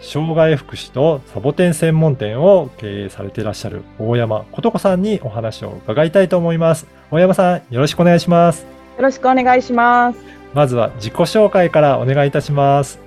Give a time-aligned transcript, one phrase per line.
[0.00, 6.86] 障害福祉とサボテン専門店を経営されていらっしゃる大山琴子さんにお話を伺いたいと思います。
[7.10, 8.62] 大山さん、よろしくお願いします。
[8.96, 10.18] よろしくお願いします。
[10.54, 13.00] まずは自己紹介からお願いいたします。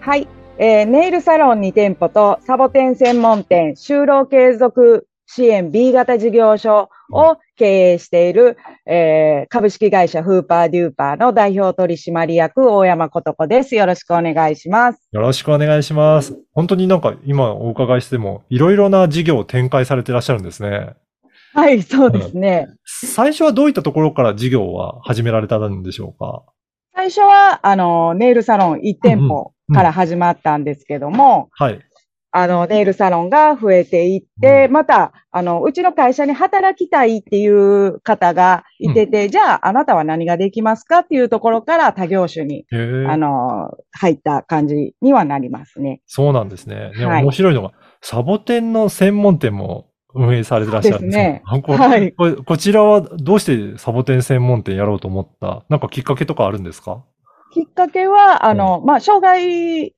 [0.00, 13.74] はい、えーネイルサロン2店舗とサボテン専門店就労継続支援 B 型事業所を経営している、えー株式会社フーパーデューパーの代表取締役大山琴子です。
[13.76, 15.08] よろしくお願いします。
[15.12, 16.36] よろしくお願いします。
[16.52, 20.94] 本当になんか今お伺いしても、いろいろな事業を展開されていらっしゃるんですね。
[21.54, 22.68] はい、そうですね。
[22.84, 26.44] 最初はどういったところから事業は始められたんでしょうか？
[26.94, 31.80] 最初は、あの、ネイルサロン1店舗から始まったんですけども、はい。
[32.38, 34.72] あの、ネイルサロンが増えていって、うん。
[34.72, 42.66] また、あの、うちの会社に働きたいっていう方がいてて、じゃあ、あなたは何ができますかっていうところから他業種に。
[43.08, 46.02] あの、入った感じにはなりますね。
[46.04, 46.92] そうなんですね。
[46.98, 47.22] ねはい。
[47.22, 51.42] 面白いのが、サボテンの専門店も運営されてらっしゃるんですね。
[51.46, 51.56] は
[51.96, 52.12] い。
[52.12, 55.64] これこちらはどうしてサボテン専門店やろうと思った？
[55.70, 57.02] なんかきっかけとかあるんですか？
[57.54, 59.94] きっかけは、あの、まあ、障害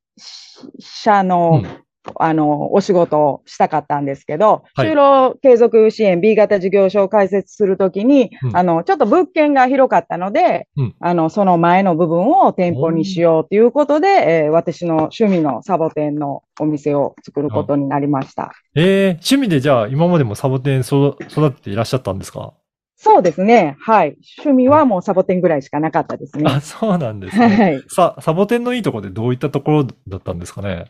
[0.79, 1.85] 者の、うん
[2.17, 18.53] あの、お仕事をしたかったんですけど、はい就労継続支援 B 型事業所を開設するときに、うんあの、ちょっと物件が広かったので、うんあの、その前の部分を店舗にしようということで、えー私の趣味のサボテンのお店を作ることになりました。
[18.75, 22.55] ええ趣味でじゃあ今までもサボテン育育てていらっしゃったんですか？
[22.97, 23.77] そうですね。
[23.81, 24.17] はい。
[24.39, 26.51] 趣味はもうサボテンぐらいしかなかったですね。
[26.51, 27.47] あ、そうなんですね。
[27.47, 27.85] はい。
[27.89, 30.87] さ、サボテンのいいところでどういったところだったんですかね？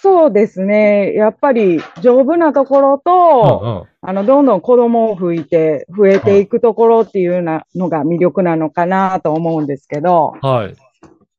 [0.00, 1.12] そうですね。
[1.14, 4.08] やっぱり丈夫なところうんと、うん。
[4.08, 10.76] あの、どんどん子供を吹いて増えていくところっていうなのが魅力なのかなと思うんですけど、はい。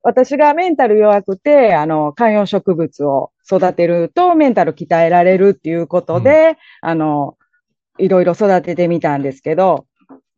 [0.01, 7.37] 私がメンタル弱くて、あの、観葉植物を育てるとメンタル鍛えられるっていうことで、あの、
[7.97, 9.85] いろいろ育ててみたんですけど、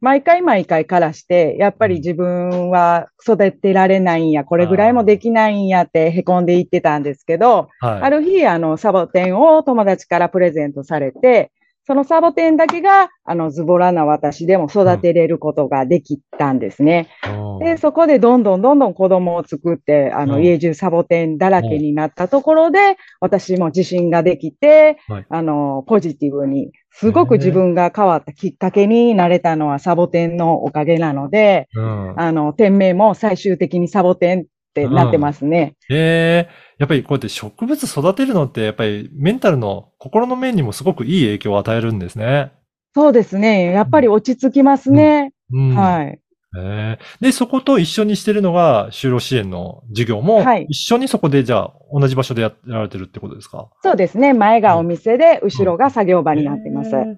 [0.01, 8.01] 毎回毎回からして、やっぱり自分は育てられないんや、これぐらいもできないんやって凹んでいってたんですけど、はい。
[8.01, 11.51] ある日、あの、サボテンを友達からプレゼントされて、
[11.91, 17.09] そのサボテンだけが、あの、ズボラな私でも育てれることができたんですね。
[17.27, 32.19] うんで、そこでどんどんどんどん子供を作って、あの、うん家中サボテンだらけになったところで、私も自信ができてはい、あの、ポジティブに、すごく自分が変わったきっかけになれたのはサボテンのおかげなので、うん。
[32.19, 35.75] あの、店名も最終的にサボテンってなってますね。
[35.89, 36.49] ええ
[36.79, 42.53] やっぱりこうやって植物育てるのって、やっぱりメンタルの心の面にもすごくいい影響を与えるんですね。
[42.95, 43.71] そうですね。
[43.71, 45.33] やっぱり落ち着きますね。
[45.53, 45.75] うん。
[45.75, 46.19] はい。
[46.57, 53.69] ええで、そこと一緒にしてるのが、就労支援の授業も、はい一緒にそこでじゃあ、同じ場所でややられてるってことですか？
[53.83, 54.33] そうですね。
[54.33, 56.95] 前がお店で、後ろが作業場になってます。
[56.95, 56.99] え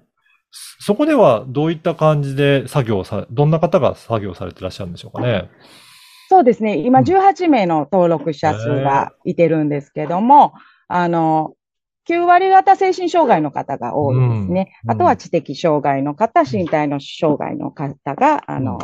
[0.78, 5.48] そこではどういった感じで作業をさ、どんな方が作業されてらっしゃるんでしょうかね？
[6.28, 6.76] そうですね。
[6.78, 10.54] 今うん18名の登録者数がいてるんですけども、
[10.88, 11.54] あの、
[12.08, 14.72] 9割方精神障害の方が多いですね。
[14.84, 18.78] うんあとは知的障害の方、身体の障害の方が、あの、うん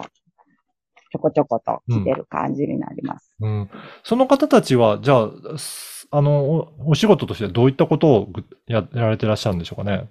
[1.12, 3.32] ちょこちょこと来てる感じになります。
[3.40, 3.70] うん。
[4.04, 8.32] その方たちは、じゃあ、すあの、おお仕事としてどういったことを
[8.66, 10.08] やられてらっしゃるんでしょうかね。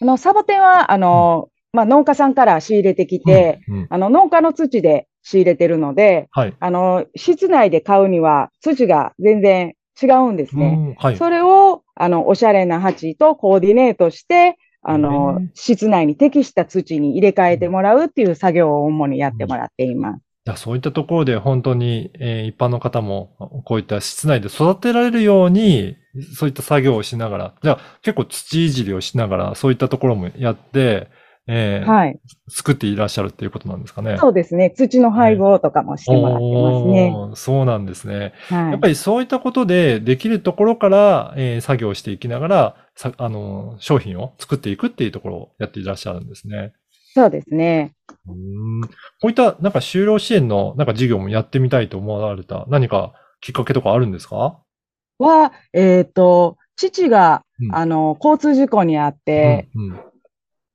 [0.00, 6.56] あの、サボテンは、あの、まあ、農家さんから仕入れてきて、うん、うんあの、農家の土で仕入れてるので、はい。
[6.58, 10.66] あの、室内で買うには土が全然違うんですね。
[10.66, 11.16] うんはい。
[11.16, 14.56] それを、あの、おしゃれな鉢とコーディネートして、
[14.88, 20.20] あのね、室内に適した土に入れ替えてもらうっていう作業を主にやってもらっています。
[20.46, 25.96] いやそういったところで本当に、えー一般の方もこういった室内で育てられるように、
[26.36, 31.08] そういった作業をしながら、じゃあ結構土いじりをしながら、そういったところもやって、
[31.48, 32.18] えーはい。
[32.48, 34.16] 作っていらっしゃるっていうことなんですかね。
[34.18, 34.70] そうですね。
[34.70, 37.36] 土の配合とかもしてもらってますね。
[37.36, 38.32] そうなんですね。
[38.48, 38.88] はいやっぱ。
[38.88, 46.72] りそういったことでできるところから、えー作業していきながら、さあの、商品を作っていくっていうところをやっていらっしゃるんですね。
[47.14, 47.92] そうですね。
[48.26, 48.88] うーんこ
[49.24, 54.58] ういったなんか就労支援のなんか事業もやってみたいと思われた何かきっかけとかあるんですか？
[55.18, 60.00] は、えっ、と、父が、うんあの、交通事故にあって、うんうん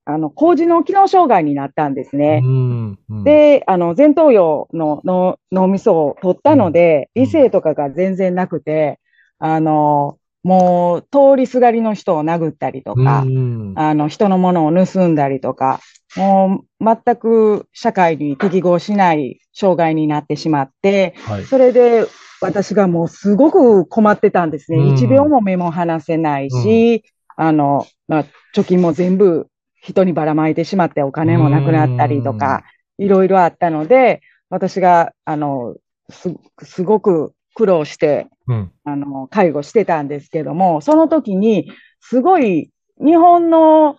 [0.06, 2.42] あの、麹の機能障害になったんですね。
[2.44, 9.00] うんうん、で、あの、前頭葉のの脳みそを取ったので、うん理性とかが全然なくて、
[9.38, 15.80] あの、もう通りすがりの人を殴ったりとか、うんあの、人のものを盗んだりとか、
[16.16, 21.46] もう全く社会に適合しない障害になってしまって、はい。
[21.46, 22.08] それで
[22.42, 24.80] 私がもうすごく困ってたんですね。
[24.80, 27.04] うん一秒も目も離せないし、
[27.38, 28.26] あの、まあ、
[28.56, 29.48] 貯金も全部
[29.82, 32.64] 人にばらまいてしまってお金もなくなったりとか、
[32.98, 35.76] いろいろあったので、私が、あの、
[36.10, 38.72] す、すごく苦労して、うん。
[38.84, 43.98] あの、介護してたんですけども、その時に、すごい、日本の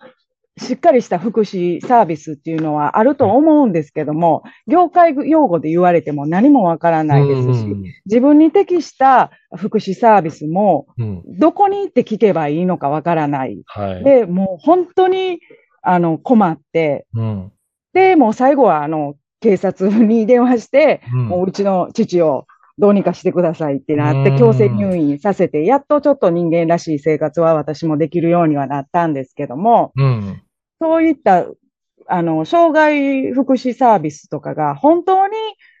[0.57, 7.75] しっかりした福祉サービスっていうのはあると思うんですけども、業界用語で言われても何もわからないですし、
[8.05, 11.23] 自分に適した福祉サービスも、うん。
[11.39, 13.63] どこに行って聞けばいいのかわからない。
[13.65, 14.03] はい。
[14.03, 15.39] で、もう本当に、
[15.83, 17.51] あの、困って、うん。
[17.93, 22.47] で、もう最後は、あの、警察に電話して、うんもううちの父を
[22.77, 30.41] どうにかしてくださいってなって、うん強制入院させて、やっとちょっと人間らしい生活は私もできるようにはなったんですけども、うん。
[30.81, 31.45] そういった、
[32.07, 35.35] あの、障害福祉サービスとかが本当に、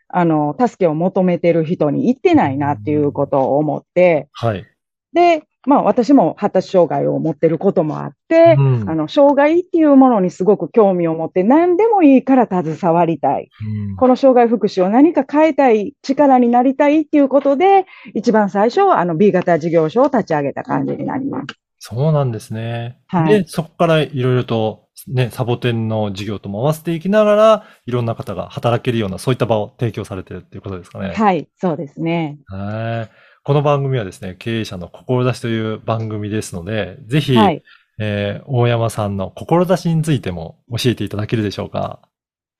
[0.09, 4.65] あの、助けを求めてる人に行ってないなっていうことを思って、はい。
[5.13, 13.49] で、まあ私も発達障害を持ってることもあって、うんあの、障害っていうものにすごく興味を持って何でもいいから携わりたい。
[13.65, 21.45] うんこの障害福祉を何か変えたい、力になりたいっていうことで、一番最初はあの B 型事業所を立ち上げた感じになります。
[21.79, 22.97] そうなんですね。
[23.07, 31.13] はいで、そこからいろいろと、ね、サボテンの事業とも合わせていきながら、いろんな方が働けるような、そういった場を提供されてるっていうことですかね。
[31.13, 32.37] はい、そうですね。
[32.47, 33.32] はい。
[33.45, 37.61] この番組はですね、経営者の志という番組ですので、ぜひ、はい。
[37.99, 41.99] えー大山さんの志についても教えていただけるでしょうか？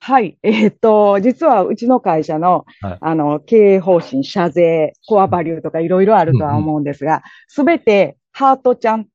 [0.02, 0.38] はい。
[0.44, 9.08] えーっと、実はうちの会社の、はいあの、経営方針、社税、コアバリューとかいろいろあるとは思うんですが、すべてハートちゃん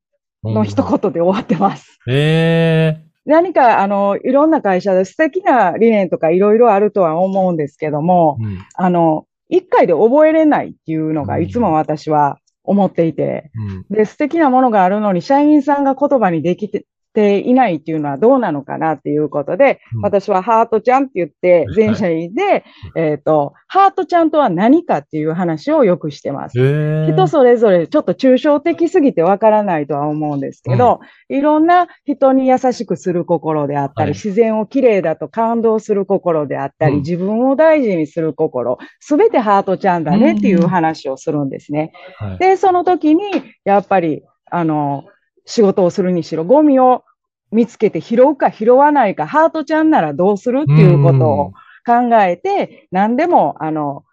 [0.43, 1.99] の一言で終わってます。
[2.07, 13.51] え何か、あの、いろんな会社で素敵な理念とかいろいろあるとは思うんですけどもー、うんあの、一回で覚えれないっていうのがいつも私は思っていて、
[13.89, 13.95] うん。
[13.95, 20.01] で、素敵なものがあるのに社員さんが言葉にできてていないっていうのはどうなのかなっていうことで、うん。
[20.01, 22.63] 私はハートちゃんって言って、全社員で、
[22.95, 26.59] えっと、ハートちゃんとは何かっていう話をよくしてます。
[26.59, 27.13] えー。
[27.13, 34.13] 人それぞれちょっと抽象的すぎてわからないとは思うんですけど、いろんな人に優しくする心であったり、はい。
[34.13, 36.99] 自然をきれいだと感動する心であったり、うん。
[36.99, 41.91] 自分を大事にする心、すべてハートちゃんだねっていう話をするんですね。
[42.17, 42.37] はい。
[42.37, 43.23] で、その時に、
[43.65, 45.05] やっぱり、あの、
[45.49, 47.03] 仕事をするにしろ、ゴミを
[47.51, 51.53] 見つけて拾うか拾わないか、ハートちゃんならどうするっていうことを
[51.85, 54.03] 考えて、何でも、あの、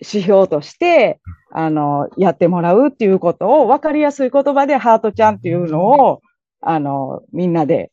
[0.00, 1.20] 指標として、
[1.52, 6.22] あの、やってもらうっていうことを、分かりやすい言葉でハートちゃんっていうのを、
[6.62, 7.92] あの、みんなで、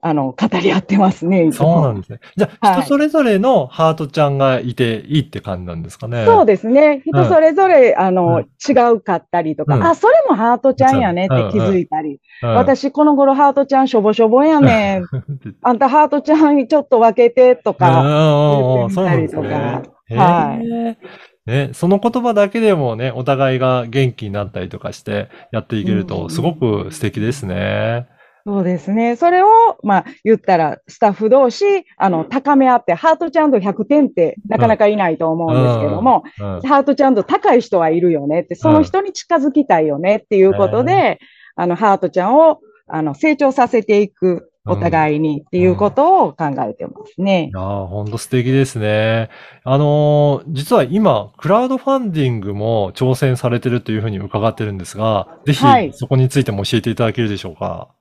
[0.00, 1.50] あの、語り合ってますね。
[1.52, 2.20] そうなんですね。
[2.36, 2.82] じゃあ、はい。
[2.82, 6.24] 人それぞれのハートちゃんがいていいって感じなんですかね。
[6.26, 7.02] そうですね。
[7.04, 8.42] 人それぞれ、あうの、ん。
[8.42, 9.82] 違うかったりとか、うん。
[9.84, 15.02] あ、それもハートちゃんやねって気づいたり、うん、私この頃ハートちゃんしょぼしょぼやねん。
[15.62, 17.76] あんたハートちゃんちょっと分けてとうん。
[17.76, 19.28] か、言ってみたねり。
[19.28, 19.82] とか。
[20.14, 20.98] はい。
[21.46, 26.30] ね、その言葉だけでもね、お互いが元気になったりとかしてやっていけると、うん。
[26.30, 28.08] すごく素敵ですね。
[28.46, 29.16] そうですね。
[29.16, 29.48] それを、
[29.82, 31.64] まあ、言ったら、スタッフ同士、
[31.96, 41.18] あの、高め合って、ハートちゃんと100点ってなかなかいないと思うんですけども、うんハートちゃんと高い人はいるよねって、その人に近づきたいよねっていうことで、
[41.56, 47.50] あの、ハートちゃんを、あの、成長させていく、お互いにっていうことを考えてますねい。
[47.52, 49.30] やー、ほんと素敵ですね。
[49.62, 57.64] あのー実は今、クラウドファンディングも挑戦されてるというふうに伺ってるんですが、ぜひはいそこについても教えていただけるでしょうか？
[57.64, 57.95] はい、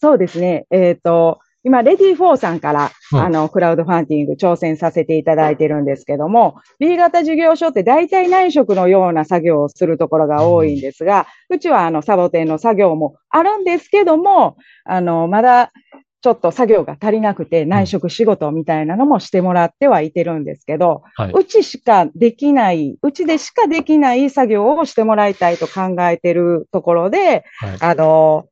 [0.00, 0.66] そうですね。
[0.70, 15.72] えっ、と、今、レディー4さんから、うんあの、クラウドファンディング挑戦させていただいてるんですけども、B 型事業所って大体内職のような作業をするところが多いんですが、うちはあの、サボテンの作業もあるんですけども、あの、まだ、
[16.20, 21.32] ちょっと作業が足りなくて、内職仕事みたいなのもしてもらってはいてるんですけど、はい。
[21.32, 27.76] うちしかできない、うちでしかできない作業をしてもらいたいと考えてるところで、はい。
[27.80, 28.46] あの、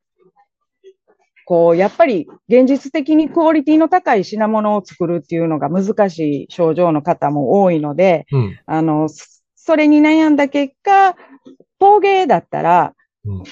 [1.51, 8.61] こう、やっぱり現実的にクオリティの高い品物を作るっていうのが難しい症状の方も多いので、うん。
[8.67, 9.27] あの、そ
[9.57, 11.17] それに悩んだ結果、
[11.81, 13.43] 陶芸だったら、うん。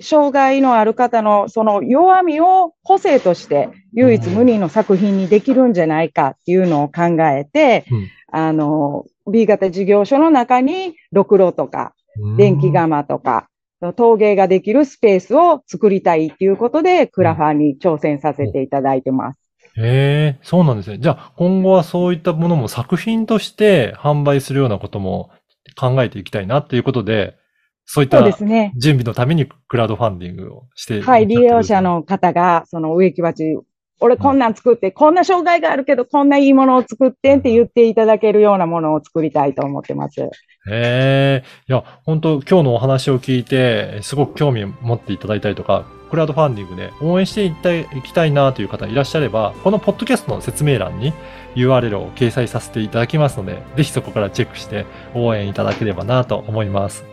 [0.00, 8.08] 障害のある方のその弱みを個性として唯一無二の作品にできるんじゃないかっていうのを考えて、うん。
[8.32, 11.92] あの、B 型事業所の中に、ろくろとか、
[12.38, 13.50] 電気釜とか、
[13.92, 19.40] 陶芸ができるスペースを作りたいっていうことで、クラファンに挑戦させていただいてます。
[19.76, 20.98] へえ、そうなんですね。
[20.98, 25.30] じゃあ、今後はそういったものも作品として販売するようなことも
[25.78, 27.36] 考えていきたいなっていうことで、
[27.84, 28.22] そういった。
[28.22, 31.80] 準備のためにクラウドファンディングをしてはい、利用者。
[31.80, 33.58] の方が、その植木鉢、
[34.00, 40.20] 俺こんなん作って、こんな障害があるけど、こんないいものを作ってんって言っていただけるようなものを作りたいと思ってます。
[40.20, 40.30] へ
[40.68, 51.12] え、いや、本当今日のお話を聞いて、すごく興味を持っていただいたりとか、クラウドファンディングで応援していったいいきたいなという方いらっしゃれば、このポッドキャストの説明欄に
[51.54, 57.04] URL を掲載させていただきますので、ぜひそこからチェックして応援いただければなと思います。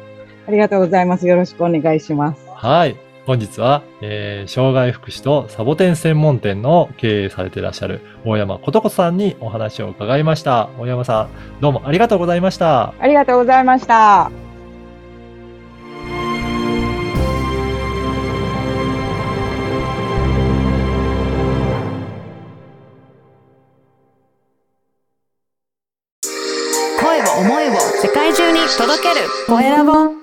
[0.48, 1.28] ありがとうございます。
[1.28, 2.50] よろしくお願いします。
[2.54, 3.03] はい。
[3.26, 10.70] 本日は、えー、障害福祉とサボテン専門店の経営されていらっしゃる大山ことこさんにお話を伺いました。
[10.78, 12.94] 大山さん、どうもありがとうございました。
[13.00, 14.30] ありがとうございました。
[27.00, 30.23] 声を思いを世界中に届けるコエラボ